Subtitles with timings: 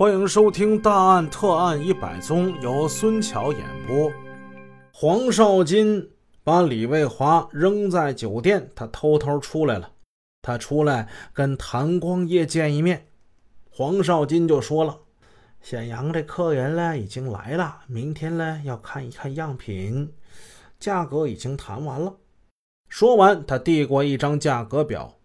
[0.00, 4.10] 欢迎收听《大案特案一百宗》，由孙桥演播。
[4.94, 6.10] 黄少金
[6.42, 9.92] 把李卫华扔在酒店，他偷偷出来了。
[10.40, 13.08] 他出来跟谭光业见一面，
[13.70, 14.98] 黄少金就说了
[15.60, 20.10] ：“显阳这客人呢已经来了，明天呢要看一看样品，
[20.78, 22.16] 价格已经谈完了。”
[22.88, 25.19] 说完，他递过一张价格表。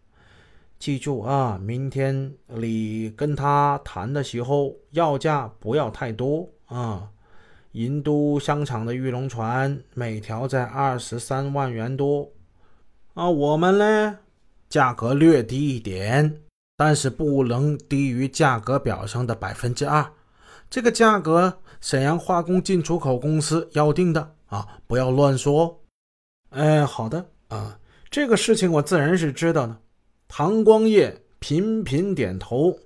[0.78, 7.10] 记住啊，明天你跟他谈的时候，要价不要太多啊。
[7.72, 12.32] 银都商场的玉龙船每条在二十三万元多
[13.16, 14.20] 啊，我们呢
[14.70, 16.42] 价格略低一点，
[16.78, 20.10] 但是不能低于价格表上的百分之二。
[20.70, 25.82] 这个价格沈阳化工进出口公司要定的啊，不要乱说。
[26.52, 29.78] 哎，好的啊，这个事情我自然是知道的。
[30.28, 32.80] 唐光业频频点头。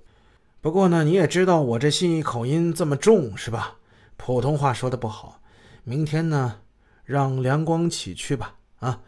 [0.60, 3.78] 不过呢，你也知道我这信义口音这么重，是吧？
[4.16, 5.40] 普通话说的不好。
[5.82, 6.60] 明天呢，
[7.04, 9.00] 让梁光启去吧，啊，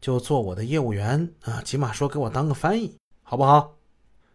[0.00, 3.76] 就做我的业务员啊，起码说给我当个翻译，好不好？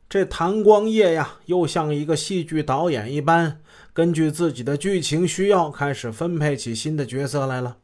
[0.09, 3.61] 这谭光业呀，又像一个戏剧导演一般，
[3.93, 7.77] 根据自己的剧情需要，开始分配起新的角色来了。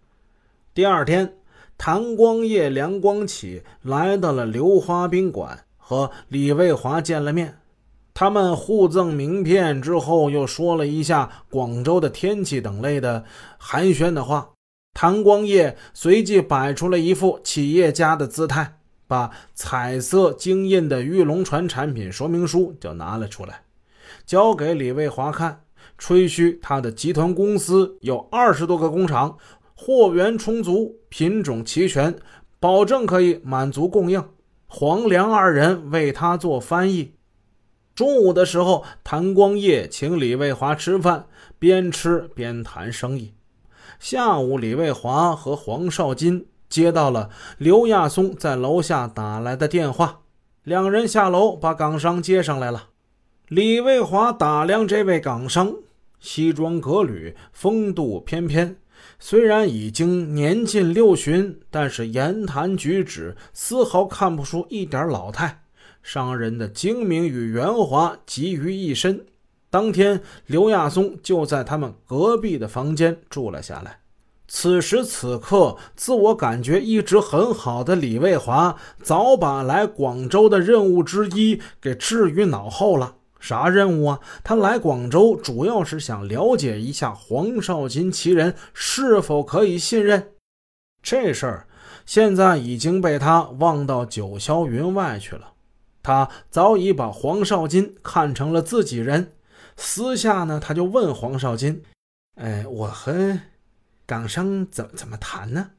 [0.73, 1.38] 第二天。
[1.79, 7.57] 谭光业、梁光启来到了流花宾馆，和李卫华见了面。
[8.13, 13.23] 他们互赠名片之后，又说了一下广州的天气等类的
[13.57, 14.49] 寒暄的话。
[14.93, 23.61] 谭光业随即摆出了一副企业家的姿态，把彩色晶印的玉龙船产品说明书就拿了出来，
[24.25, 25.61] 交给李卫华看，
[25.97, 29.37] 吹嘘他的集团公司有二十多个工厂。
[29.81, 32.13] 货源充足，品种齐全，
[32.59, 34.21] 保证可以满足供应。
[34.67, 37.13] 黄梁二人为他做翻译。
[37.95, 41.27] 中午的时候，谭光业请李卫华吃饭，
[41.57, 43.33] 边吃边谈生意。
[44.01, 50.19] 下午，李卫华和黄少金接到了刘亚松在楼下打来的电话，
[50.63, 52.89] 两人下楼把港商接上来了。
[53.47, 55.73] 李卫华打量这位港商，
[56.19, 58.75] 西装革履，风度翩翩。
[59.21, 65.63] 虽然已经年近六旬，但是言谈举止丝毫看不出一点老态。
[66.01, 69.25] 商人的精明与圆滑集于一身。
[69.69, 73.99] 当天，刘亚松就在他们隔壁的房间住了下来。
[74.47, 83.17] 此时此刻，自我感觉一直很好的李卫华，早把来广州的任务之一给置于脑后了。
[83.39, 84.19] 啥任务啊？
[84.43, 90.33] 他来广州主要是想了解一下黄少金其人是否可以信任。
[91.01, 91.67] 这事儿
[92.05, 95.53] 现在已经被他忘到九霄云外去了。
[96.03, 99.33] 他早已把黄少金看成了自己人。
[99.77, 101.83] 私下呢，他就问黄少金
[102.35, 103.39] ：“哎，我和
[104.05, 105.71] 港商怎怎么谈呢？”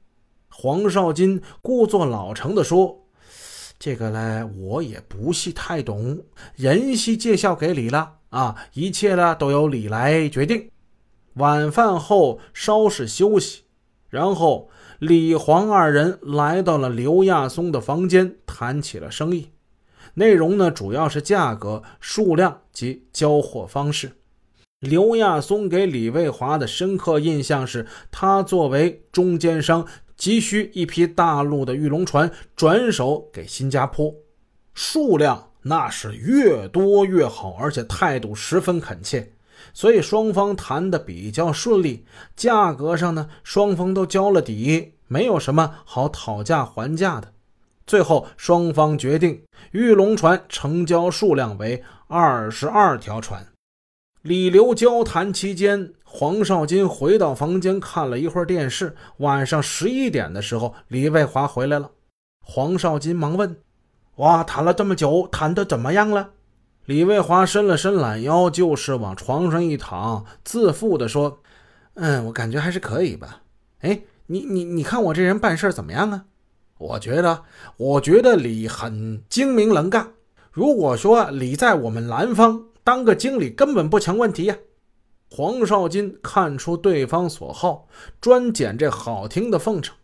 [0.49, 3.06] 黄少金故作老成的说。
[3.80, 6.22] 这个呢，我也不是太懂，
[6.54, 10.68] 人系介绍给你了啊，一切呢都由你来决定。
[11.36, 13.62] 晚饭后稍事休息，
[14.10, 19.48] 然后李黄二人来到了刘亚松的房间，谈起了生意。
[20.12, 24.12] 内容呢，主要是价格、数量及交货方式。
[24.80, 29.86] 刘亚松给李卫华的深刻印象是，他作为中间商。
[30.20, 34.14] 急需一批大陆的玉龙船转手给新加坡，
[34.75, 39.32] 数量那是越多越好，而且态度十分恳切，
[39.72, 42.04] 所以双方谈的比较顺利。
[42.36, 47.32] 价格上呢，双方都交了底，没有什么好讨价还价的。
[47.87, 49.42] 最后双方决定，
[49.72, 53.47] 玉龙船成交数量为二十二条船。
[54.22, 58.94] 李刘交谈期间，黄少金回到房间看了一会儿电视。
[59.16, 61.92] 晚上十一点的时候，李卫华回来了。
[62.44, 63.56] 黄少金忙问
[64.16, 66.32] ：“哇，谈了这么久，谈的怎么样了？”
[66.84, 71.40] 李卫华伸了伸懒腰，就是往床上一躺，自负地说
[71.96, 73.40] ：“嗯，我感觉还是可以吧。
[73.78, 76.26] 哎，你你你看我这人办事怎么样啊？
[76.76, 77.44] 我觉得，
[77.78, 80.08] 我觉得李很精明能干。
[80.52, 84.56] 如果说李在我们南方。”当个经理根本不成问题呀！
[85.31, 87.87] 黄少金看出对方所好，
[88.21, 89.97] 专捡这好听的奉承，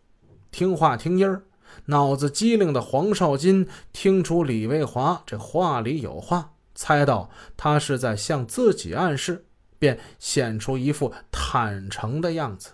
[0.51, 1.43] 听话听音儿。
[1.87, 9.45] 脑子机灵的黄少金听出李卫华这话里有话，猜到他是在向自己暗示，
[9.77, 12.71] 便显出一副坦诚的样子：“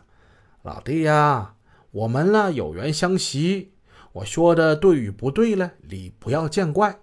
[0.61, 1.55] 老弟呀，
[1.91, 3.69] 我们呢有缘相识，
[4.11, 6.99] 我说的对与不对呢，你不要见怪。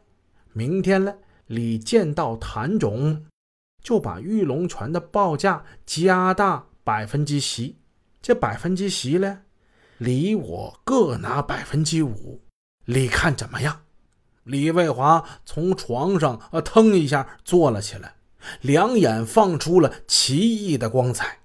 [0.52, 1.14] 明天呢？”
[1.50, 3.24] 李见到谭总，
[3.82, 7.74] 就把玉龙泉的报价加大百分之十。
[8.22, 9.40] 这百分之十呢，
[9.98, 12.42] 李我各拿百分之五，
[12.84, 13.80] 你看怎么样？
[14.44, 18.14] 李卫华从床上啊腾一下坐了起来，
[18.60, 21.40] 两眼放出了奇异的光彩。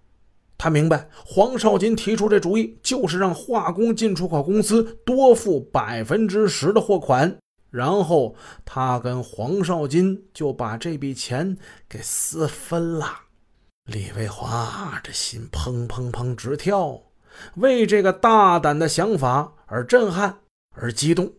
[0.56, 7.40] 他明白，黄少金提出这主意，就是让化工进出口公司多付百分之十的货款，
[7.75, 11.57] 然后他跟黄少金就把这笔钱
[11.89, 13.24] 给私分了。
[13.83, 17.01] 李卫华这心砰砰砰直跳，
[17.56, 20.38] 为这个大胆的想法而震撼
[20.72, 21.33] 而激动。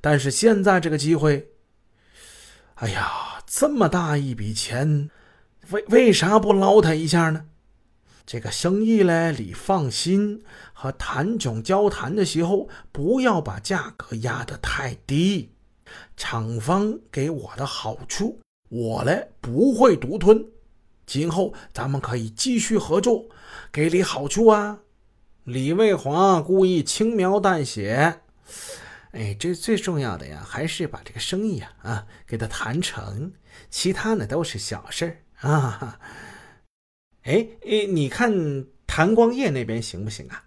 [0.00, 1.50] 但是现在这个机会，
[2.74, 5.08] 哎呀，这么大一笔钱，
[5.70, 7.44] 为为啥不捞他一下呢？
[8.26, 10.42] 这个生意嘞，你放心，
[10.72, 15.52] 和谭炯交谈的时候，不要把价格压得太低。
[16.16, 20.44] 厂方给我的好处，我嘞不会独吞。
[21.06, 23.26] 今后咱们可以继续合作，
[23.70, 24.80] 给你好处啊！
[25.44, 28.22] 李卫华故意轻描淡写
[29.12, 33.32] ：“哎，这最重要的呀，还是把这个生意啊啊给他谈成，
[33.70, 36.00] 其他呢都是小事啊。”
[37.22, 40.44] 哎哎，你看谭光业那边行不行啊？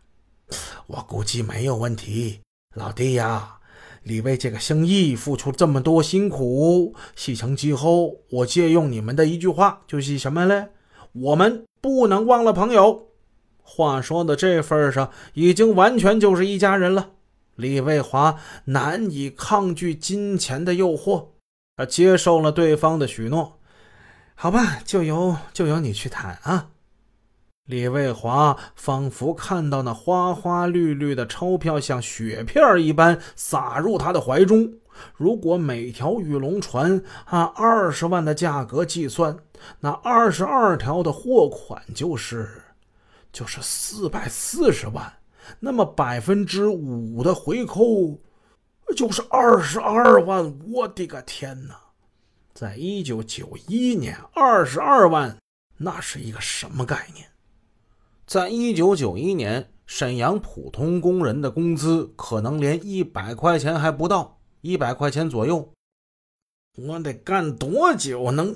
[0.88, 2.42] 我估计没有问题。
[2.76, 3.59] 老弟呀，
[4.10, 10.70] 你为这个生意付出这么多辛苦，事成之后，我借用你们的一句话，就是什么呢？
[11.12, 13.10] 我们不能忘了朋友。
[13.62, 17.12] 话说到这份上，已经完全就是一家人了。
[17.56, 21.28] 李卫华难以抗拒金钱的诱惑，
[21.78, 23.60] 他接受了对方的许诺。
[24.34, 26.70] 好吧，就由就由你去谈啊！
[27.70, 34.74] 李卫华仿佛看到那花花绿绿的钞票像雪片一般洒入他的怀中。
[35.16, 39.38] 如果每条玉龙船按二十万的价格计算，
[39.82, 42.50] 那二十二条的货款就是
[43.32, 45.14] 就是四百四十万。
[45.60, 48.20] 那么百分之五的回扣
[48.96, 50.60] 就是二十二万。
[50.72, 51.76] 我的个天哪！
[52.52, 55.38] 在一九九一年，二十二万，
[55.78, 57.28] 那是一个什么概念？
[58.30, 65.68] 在一九九一年，沈阳普通工人的工资可能连一百块钱还不到，一百块钱左右。
[66.78, 68.56] 我得干多久能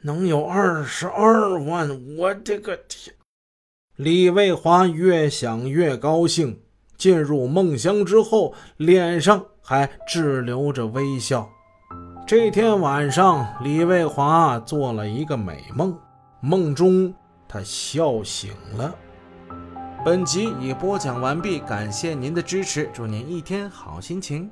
[0.00, 2.16] 能有二十二万？
[2.16, 3.14] 我这个天！
[3.94, 6.60] 李卫华越想越高兴，
[6.96, 11.48] 进入梦乡之后，脸上还滞留着微笑。
[12.26, 15.96] 这天晚上，李卫华做了一个美梦，
[16.40, 17.14] 梦中
[17.46, 18.92] 他笑醒了。
[20.04, 24.50] 本集已播讲完毕，感谢您的支持，祝您一天好心情。